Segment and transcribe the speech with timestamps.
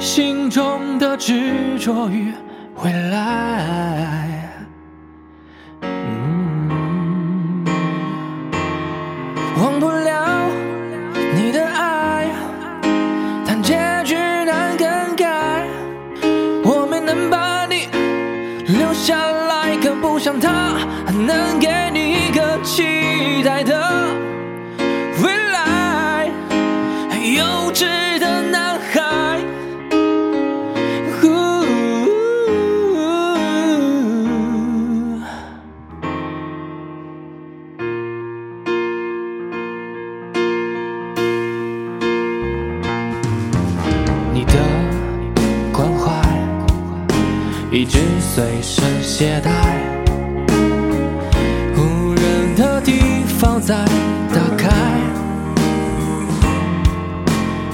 [0.00, 2.32] 心中的执着与
[2.82, 4.50] 未来，
[5.82, 7.64] 嗯，
[9.62, 10.48] 忘不了
[11.36, 12.26] 你的爱，
[13.46, 15.66] 但结局难更改。
[16.64, 17.86] 我没能把你
[18.72, 20.78] 留下来，可不想他
[21.12, 21.68] 能给
[47.72, 49.50] 一直随身携带，
[51.76, 53.84] 无人的地方再
[54.34, 54.70] 打开。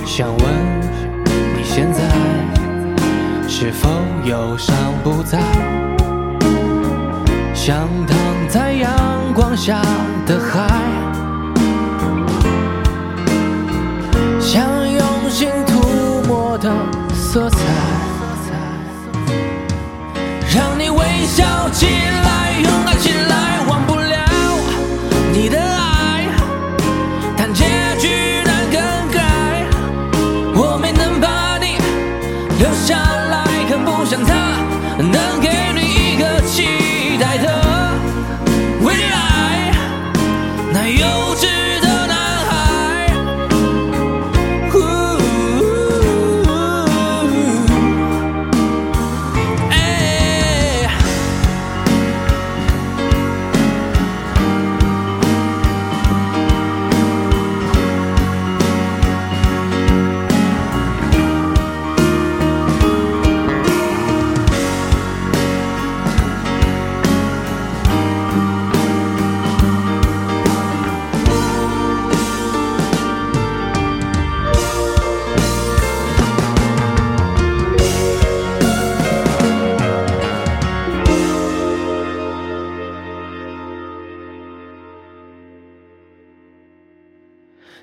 [0.05, 0.45] 想问
[1.57, 2.03] 你现在
[3.49, 3.89] 是否
[4.27, 5.41] 忧伤不再？
[7.55, 8.19] 像躺
[8.51, 8.93] 在阳
[9.35, 9.81] 光下
[10.27, 10.69] 的海，
[14.41, 16.71] 像用心涂抹的
[17.15, 17.59] 色彩，
[32.87, 34.61] 下来，可不像他
[34.97, 36.86] 能给你一个期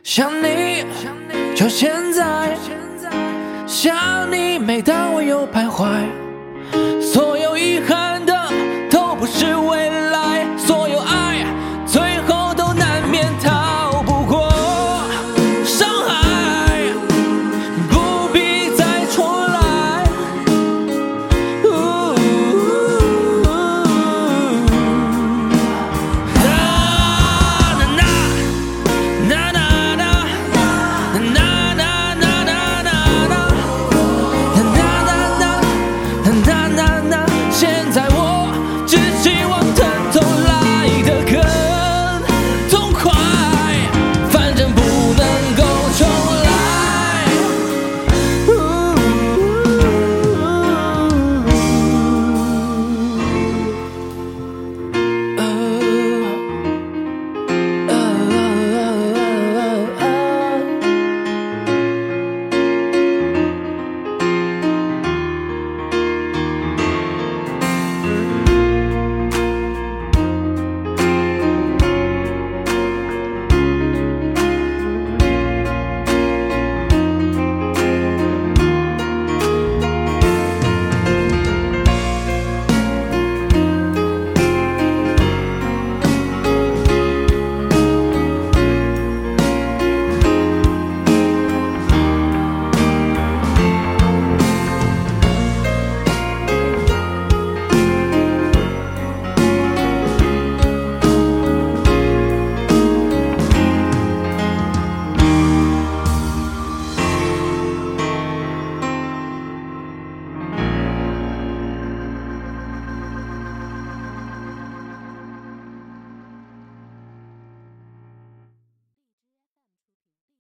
[0.04, 0.84] 想你，
[1.56, 2.54] 就现在。
[3.66, 6.23] 想你，每当我又徘徊。